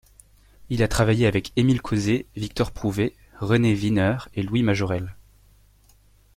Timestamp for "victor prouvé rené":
2.35-3.75